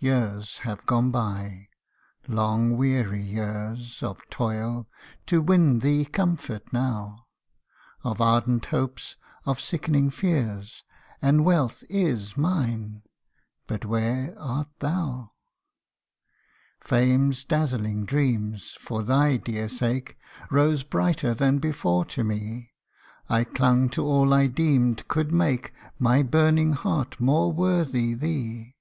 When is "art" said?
14.36-14.66